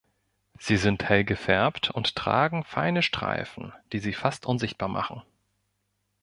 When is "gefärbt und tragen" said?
1.23-2.63